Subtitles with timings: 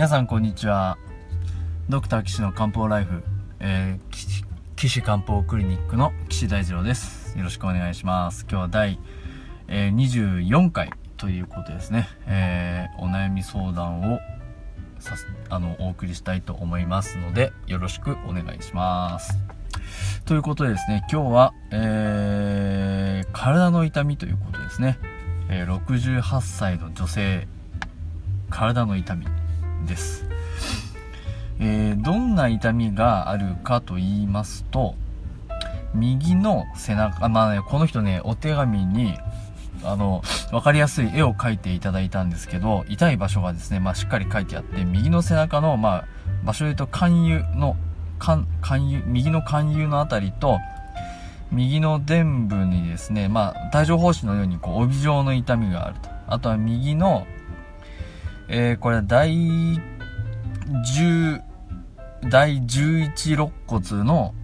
[0.00, 0.96] 皆さんこんにちは。
[1.90, 3.22] ドクター岸の漢方ライフ、
[3.58, 4.42] えー、岸
[4.74, 7.36] 岸漢方クリニックの岸大二郎です。
[7.36, 8.46] よろしくお願いします。
[8.48, 8.98] 今日は第、
[9.68, 14.20] えー、24回ということですね、えー、お悩み相談を
[15.00, 15.16] さ
[15.50, 19.36] あのお送りしたいと思いますのでよろしくお願いします。
[20.24, 24.98] ということでですね今日は、えー、体の痛みということですね、
[25.50, 27.46] え、68歳の女性
[28.48, 29.26] 体の痛み。
[29.86, 30.24] です、
[31.58, 34.94] えー、どんな痛みがあるかと言いますと
[35.94, 39.14] 右の背中まあねこの人ねお手紙に
[39.82, 46.06] あの分かりやすい絵を描いていただいたんですけど痛い場所がですね、まあ、しっかり書いてあって右の背中の、まあ、
[46.44, 47.76] 場所で言うと肝油の
[48.20, 50.58] 肝油右の肝油の辺りと
[51.50, 56.08] 右の臀部にですね、まあ、帯状疱疹のようにこう帯状の痛みがあると。
[56.28, 57.26] あとは右の
[58.52, 61.40] えー、これ第10
[62.28, 64.34] 第11肋骨の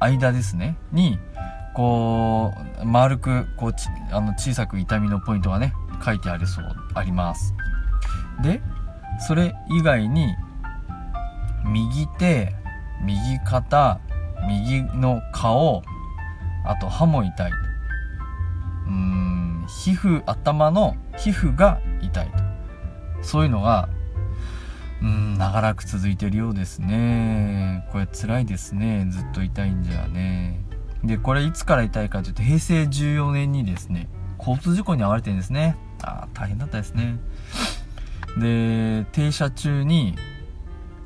[0.00, 0.76] 間ですね。
[0.92, 1.18] に
[1.74, 7.54] こう丸くこうちあの小さく痛みのポイントがね書いてありそうあります。
[8.42, 8.62] で
[9.28, 10.34] それ以外に
[11.66, 12.54] 右手
[13.04, 14.00] 右肩
[14.48, 15.82] 右の顔
[16.64, 17.52] あと歯も痛い。
[18.86, 22.39] うん皮膚頭の皮膚が痛いと。
[23.22, 23.88] そういうのが、
[25.02, 27.86] うん、長らく続いてるようですね。
[27.90, 29.06] これ辛いですね。
[29.10, 30.62] ずっと痛いんじゃね。
[31.02, 35.76] で、これいつから痛いかというと、平成14年にですね、交通事故に遭われてるんですね。
[36.02, 37.18] ああ、大変だったですね。
[38.38, 40.16] で、停車中に、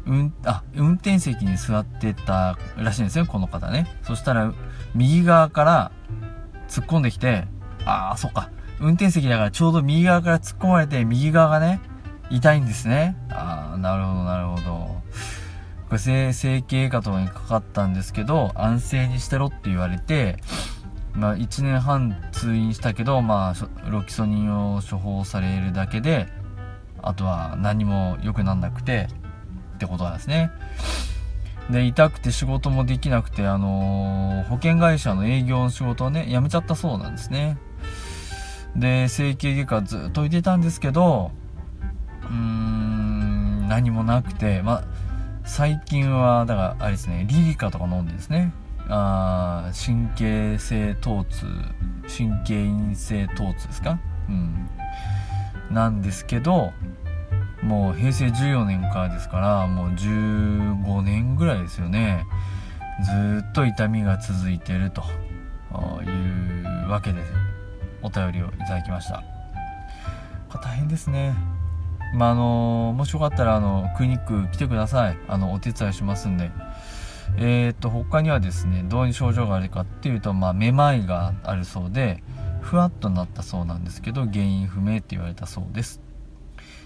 [0.06, 3.86] うん、あ、運転席に座ってたらしいんですよ、この方ね。
[4.02, 4.52] そしたら、
[4.94, 5.92] 右側から
[6.68, 7.46] 突っ込んできて、
[7.84, 8.50] ああ、そっか。
[8.80, 11.80] 運転席だからちょうど右側から突っ込まれて、右側がね、
[12.34, 13.16] 痛いんですね。
[13.30, 14.62] ああ、なるほど、なるほど。
[15.88, 20.38] これ整整形外科とかにかかったんですけど、安静にしてろって言われて、
[21.14, 26.26] まあ、1年半通院したけど、まあ、ロキソニンを処方されるだけで、
[27.02, 29.08] あとは何も良くなんなくて、
[29.76, 30.50] ってことなんですね。
[31.70, 37.58] で、痛くて仕事もできなくて、あのー、保険会社の営業の仕事をね、辞めちゃったそうなんですね。
[38.74, 41.30] で、整形外科ずっと行ってたんですけど、
[42.30, 44.84] うーん何もなくてまあ
[45.44, 48.52] 最近はだからあれですねリリカとか飲んでですね。
[48.88, 51.46] あ神経性疼痛
[52.06, 53.98] 神経陰性疼痛ですか？
[54.28, 54.68] うん。
[55.70, 56.72] なんですけど
[57.62, 62.26] もう平成14年からですからもう15年ぐらいですよね。
[63.02, 65.02] ずっと痛みが続いてると
[66.02, 66.06] い
[66.86, 67.22] うわけで
[68.02, 69.22] お便りをいただきました。
[70.62, 71.34] 大変ですね。
[72.14, 75.18] まあ、あのもしよかったらあのクリニック来てください。
[75.28, 76.50] あのお手伝いしますんで。
[77.36, 82.22] えー、っと他にはですねどういう症状があるかっていうと、まあ、めまいがあるそうで
[82.60, 86.00] ふわっとなったそうなんですけど原因不明って言われたそうです。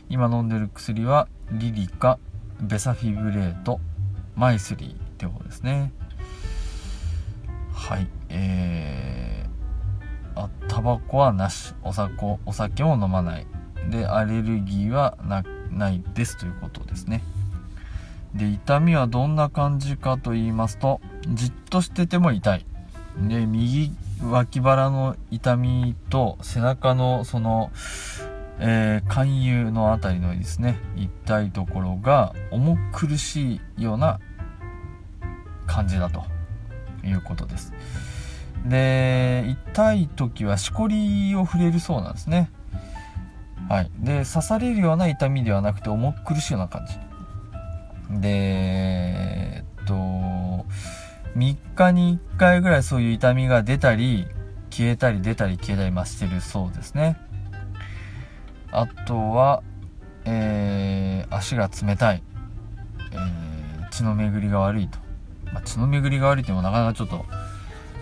[0.09, 2.19] 今飲んでる薬はリリカ
[2.61, 3.81] ベサフィブレート
[4.37, 5.93] マイスリーってことですね。
[7.73, 8.09] はい。
[8.31, 11.75] えー、あタバコはなし。
[11.83, 12.15] お酒
[12.47, 13.47] お酒も飲まない。
[13.91, 15.17] でアレルギーは
[15.71, 17.23] ないですということですね。
[18.35, 22.67] で痛みはどんな感じかと言いますとじっとしてても痛い。
[23.27, 27.71] で右脇腹の痛みと背中のその、
[28.59, 34.21] えー、肝油の辺りのですね痛いところが重苦しいような
[35.67, 36.25] 感じだと。
[37.05, 37.73] いうことです。
[38.67, 42.51] で痛い時はしこりを触れるそうなんですね。
[43.69, 48.21] はい、で刺されるような痛みではなくて重苦しいような感じ。
[48.21, 49.95] でえっと
[51.37, 54.27] 3日に1回ぐらいそういう痛みが出たり
[54.71, 57.19] 消えたり出たり消えたりましてるそうですね。
[58.71, 59.63] あとは、
[60.25, 62.23] えー、足が冷たい、
[63.13, 64.99] えー、血の巡りが悪いと、
[65.53, 67.25] まあ、血の巡りが悪いってもなかなかちょっと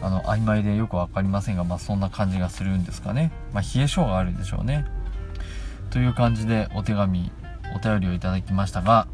[0.02, 4.84] あの曖昧でよく分かりませんが、まあ、そんな感じがするんですかね、まあ、冷え性があるんでしょうね。
[5.96, 7.32] という感じでお手紙
[7.74, 9.08] お便りをいただきましたが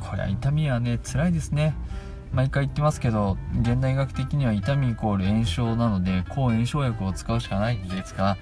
[0.00, 1.74] これは痛みはね辛いですね。
[2.32, 8.38] 毎回言ってますけど現代医学的には痛みイコール炎症なので抗炎症薬を使うしかないんですが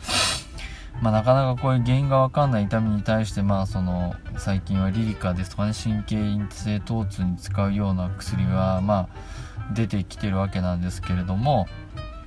[1.01, 11.67] まあ、なかなかこういう原因が分かんない痛みに対してまあその最近はリリカですとかね神経陰性疼痛に使うような薬がまあ出てきてるわけなんですけれども、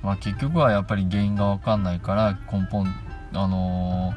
[0.02, 2.94] まあ、結局はやっぱり原因が分かんないから根本
[3.32, 4.14] あの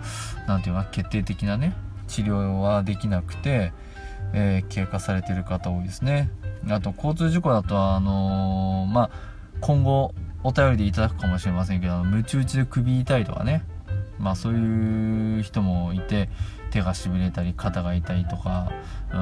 [0.47, 1.73] ー、て言うか決定的なね
[2.07, 3.71] 治療はできなくて
[4.33, 6.29] えー、経過されてる方多いですね。
[6.69, 9.09] あと交通事故だとあのー、まあ
[9.61, 10.13] 今後
[10.43, 13.63] お便りでいただくかもしれませんけどムチ打ちで首痛いとかね。
[14.19, 16.29] まあそういう人もいて
[16.71, 18.69] 手がしびれたり肩が痛いとか
[19.11, 19.19] うー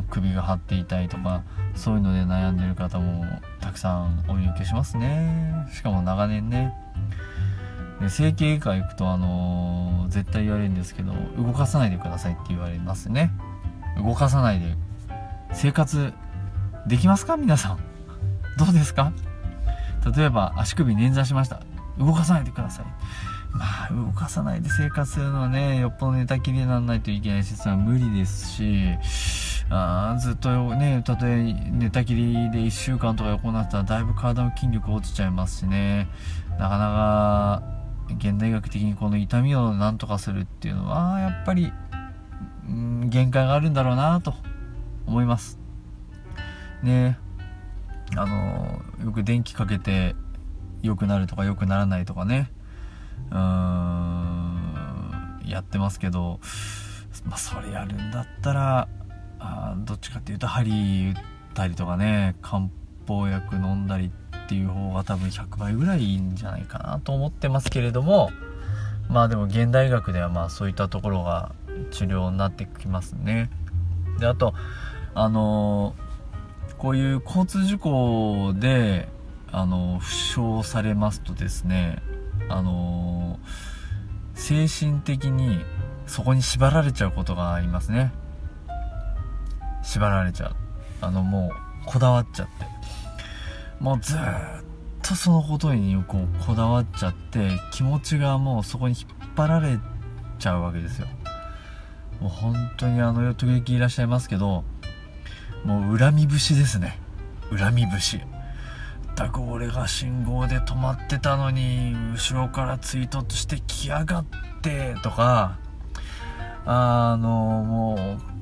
[0.00, 1.44] ん首が張って痛いとか
[1.76, 3.24] そういうので悩んでる方も
[3.60, 5.68] たくさんお見受けしますね。
[5.72, 6.74] しかも長年ね。
[8.10, 13.30] 整形外科行くとあのー、絶対言われるんですけど動かさないでくださいって言われますね。
[14.02, 14.74] 動かさないで。
[15.52, 16.12] 生活
[16.86, 17.36] できますか？
[17.36, 17.78] 皆さん。
[18.58, 19.12] どうですか？
[20.16, 21.60] 例えば足首捻挫しました。
[21.98, 22.86] 動かさないでください。
[23.52, 28.88] まあ動かさないで生活するのはねよっぽど寝たきりにならないといけないしそれは無理ですし
[29.70, 36.08] あずっとねたとえ寝たきりで1週間とか横になったらだいぶ体の筋力落ちちゃいますしね。
[36.58, 37.62] なかなか
[38.10, 41.72] 現代学的にこの痛みをなんとかするっていうのはやっぱり、
[42.68, 44.34] うん、限界があるんだろうなと
[45.06, 45.58] 思います。
[46.82, 47.18] ね。
[48.16, 50.14] あのよく電気かけて
[50.82, 52.50] 良くなるとか良くならないとかね。
[53.30, 54.64] うーん
[55.46, 56.40] やってますけど、
[57.24, 58.88] まあ、それやるんだったら
[59.38, 61.14] あどっちかっていうと針打っ
[61.54, 62.68] たりとかね漢
[63.06, 68.30] 方薬飲んだりってっていう方が多分100倍ぐらいいいんじゃないかなと思ってますけれども
[69.08, 71.52] まあでも現代医学ではまあそういったところが
[71.90, 73.50] 治療になってきますね。
[74.18, 74.54] であと
[75.14, 79.08] あのー、こういう交通事故で
[79.50, 82.02] あの負傷されますとですね
[82.48, 83.38] あの
[84.34, 85.64] 精神的に
[86.06, 88.12] そこに縛られちゃうことがありますね。
[89.82, 90.56] 縛られちゃう。
[91.00, 92.83] あのもうこだわっちゃって。
[93.80, 94.18] もうずっ
[95.02, 99.78] とそのことにこうこだわっちゃって気持ちがもうそこに引っ張られ
[100.38, 101.06] ちゃうわけですよ。
[102.20, 104.64] もう本当にあの時々いらっしゃいますけど
[105.64, 106.98] もう恨み節ですね。
[107.50, 108.20] 恨み節。
[109.16, 114.24] 全く俺が信号で止まってたのに後ろから追突してきやがっ
[114.60, 115.58] てとか
[116.66, 118.34] あのもう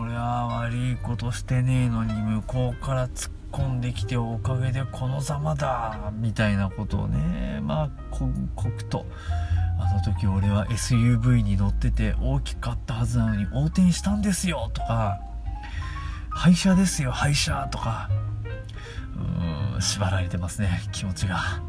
[0.00, 9.04] 俺は悪いことしてねえのに向こうから突っ込んできておかげでこのざまだみたいなことをねまあ刻々と
[9.78, 15.20] あの時俺は SUV に乗ってて大きかったはずなのに横転したんですよとか
[16.30, 18.08] 廃車ですよ廃車とか
[19.16, 21.62] うーん縛られてますね気持ちが。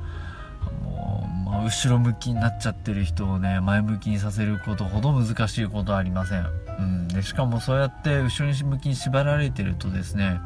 [0.81, 6.45] もう、ま、後ろ向きになっちゃってる人をね前向きにさせることほど難しいことはありません、
[6.79, 10.39] うん、でしかもそうやって後ろ向きに縛られてるとですね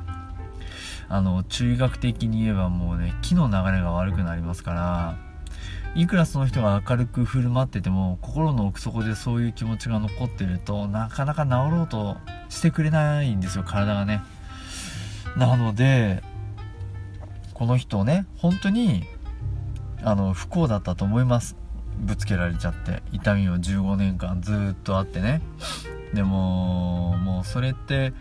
[1.10, 5.18] あの中学的に言えばもうね木の流れが悪くなりますから
[5.96, 12.18] いくらその人が明るく振る舞ってても心の奥底でそういう気持ちが残ってるとなかなか治ろうと
[12.50, 14.22] してくれないんですよ体がね。
[15.38, 16.22] なので
[17.54, 19.04] この人ね本当に
[20.04, 21.56] あの不幸だったと思います。
[22.00, 25.42] ぶつけられちゃって痛みは15年間ずっとあってね。
[26.14, 28.14] でももうそれって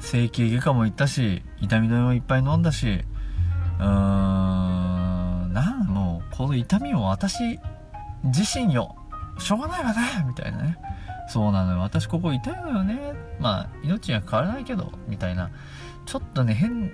[0.00, 3.04] 整形外科も行ったし痛み止めもいっぱい飲んだし
[3.78, 7.58] うーんなんもうこの痛みを私
[8.24, 8.96] 自身よ。
[9.38, 10.24] しょうがないわね。
[10.26, 10.78] みたいなね。
[11.28, 11.80] そうなのよ。
[11.80, 13.12] 私ここ痛いのよね。
[13.38, 15.50] まあ命には変わらないけどみたいな。
[16.06, 16.92] ちょっとね変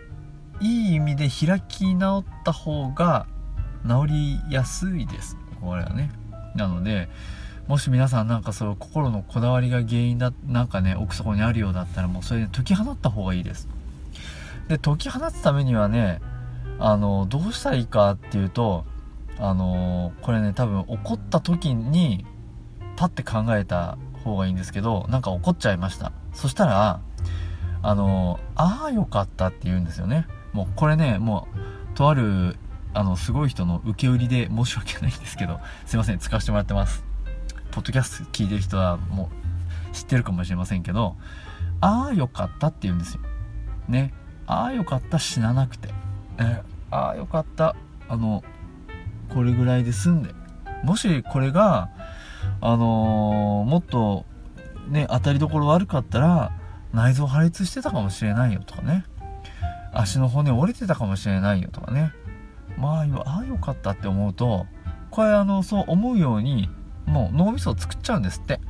[0.60, 3.26] いい意味で開き直った方が
[3.86, 5.36] 治りやすいです。
[5.60, 6.10] これはね。
[6.54, 7.08] なので
[7.70, 13.68] もし皆さんなんかそう心のこだわりが原因だなんかね奥底にあるようだったらもうそれで解き放った方がいいです。
[14.66, 16.20] で解き放つためにはね
[16.80, 18.84] あのどうしたらいいかっていうと
[19.38, 22.26] あのこれね多分怒った時に
[22.96, 26.10] パッて考えた方がいいんですけどなんか怒っちゃいました。
[26.32, 27.00] そしたら
[27.82, 30.26] あのああよかったって言うんですよね。
[30.52, 31.46] もうこれね、も
[31.94, 32.56] う、とある、
[32.92, 37.09] あの、すごい人の受け売りで申し訳ないんですけど、すいません、使わせてもらってます。
[37.70, 39.30] ポッドキャスト聞いてる人はも
[39.92, 41.16] う知ってるかもしれませんけど、
[41.80, 43.20] ああよかったって言うんですよ。
[43.88, 44.12] ね。
[44.46, 45.88] ああよかった死ななくて。
[46.38, 47.76] えああよかった。
[48.08, 48.42] あの、
[49.32, 50.34] これぐらいで済んで。
[50.84, 51.90] もしこれが、
[52.60, 54.24] あのー、もっと
[54.88, 56.52] ね、当たりどころ悪かったら、
[56.92, 59.04] 内臓破裂してたかもしれないよとかね。
[59.92, 62.12] 足の骨折れてたかもしれないよとかね
[62.76, 64.66] まあああよかったって思うと
[65.10, 66.68] これあのそう思うように
[67.06, 68.60] もう脳みそを作っちゃうんですって。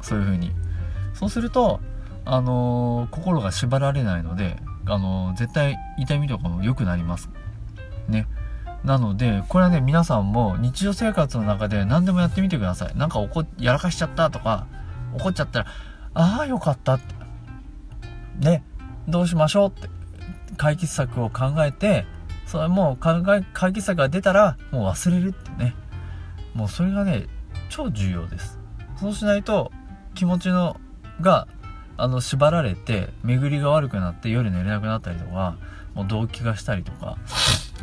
[0.00, 0.52] そういう風に。
[1.14, 1.80] そうすると
[2.24, 7.30] あのー、心が縛られないので、あのー、絶対痛みとかも良くなります。
[8.08, 8.26] ね。
[8.82, 12.96] なのでこれはね皆さんも日常生活の中で何でもやってみてください。
[12.96, 14.66] なんか怒やらかしちゃったとか
[15.14, 15.66] 怒っちゃったら
[16.14, 17.14] ああよかったって。
[18.38, 18.62] で、
[19.08, 19.88] どうしましょうって。
[20.56, 22.06] 解決策を考えて、
[22.46, 25.74] それもう考え、解決策が出たらもう忘れるってね。
[26.54, 27.26] もうそれがね、
[27.68, 28.58] 超重要です。
[28.96, 29.72] そうしないと
[30.14, 30.76] 気持ちの
[31.20, 31.48] が
[31.96, 35.56] あの縛られて巡りが悪くなって夜寝れなくなったりとか
[35.94, 37.16] もう動悸がしたりとか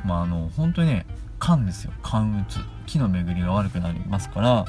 [0.05, 1.05] まああの本当にね
[1.39, 1.93] 肝ですよ。
[2.03, 4.65] 肝鬱気の巡りが悪くなりますから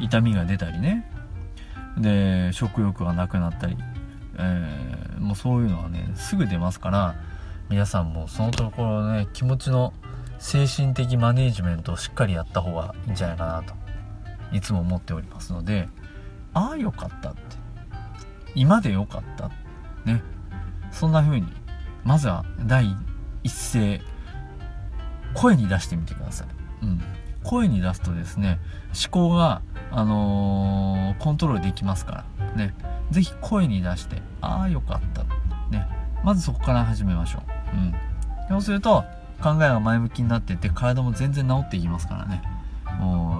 [0.00, 1.10] 痛みが出たりね。
[1.98, 3.76] で食欲がなくなったり、
[4.38, 7.14] えー、もうそういうのはねすぐ出ますから
[7.68, 9.92] 皆さんもそのところね気持ちの
[10.38, 13.74] 精神的マネージメントをしっかりやった方がいいんじゃないかなと。
[14.52, 15.88] いつも思っておりますので
[16.54, 17.40] ああよかったって
[18.54, 19.50] 今でよかった
[20.04, 20.22] ね
[20.90, 21.46] そんな風に
[22.04, 22.86] まずは第
[23.42, 24.00] 一声
[25.34, 26.48] 声に出してみてください、
[26.84, 27.00] うん、
[27.44, 32.74] 声に出すとですね思考が、あのー、コントロールできますからね。
[33.10, 35.22] 是非声に出してああよかった
[35.70, 35.86] ね。
[36.24, 37.42] まずそこから始めましょ
[37.72, 37.94] う、うん、
[38.48, 39.04] そうすると
[39.42, 42.42] 考えが前向きになっていって体も全然治っていきますからね。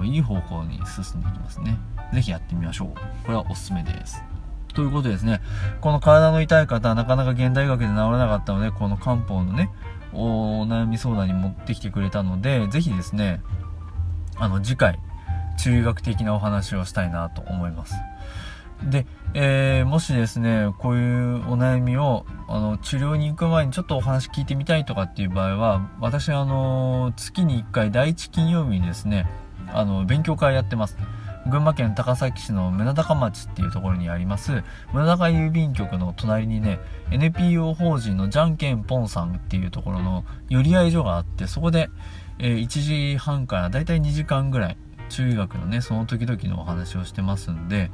[0.03, 1.77] いい方向に進んでいきますね
[2.13, 2.87] 是非やってみましょう
[3.25, 4.23] これはおすすめです
[4.73, 5.41] ということですね。
[5.81, 9.69] この体の痛い方はなかなか現代医学で治らなかったので、この漢方のね、
[10.13, 13.41] お悩み相談に持ってきてくれたので、ぜひですね、
[14.37, 14.99] あの、次回、
[15.57, 17.95] 中医学的なお話をしたいなと思います。
[18.83, 29.27] で、えー、もしですね、こういうお悩みを、あの、治療に行く前にちょっとお話聞いてみたいとかっていう場合は、私、あの、月に1回、第1金曜日にですね、
[29.73, 30.97] あの、勉強会やってます。
[31.49, 34.63] 群馬県高崎市の宗高町っていうところにあります
[34.93, 36.79] 宗高郵便局の隣にね
[37.11, 41.89] NPO 法人のじゃんけんぽんさんっていうところの寄り合い所があってそこで、
[42.39, 44.77] えー、1時半からだいたい2時間ぐらい
[45.09, 47.91] 中学のねその時々のお話をしてますんで、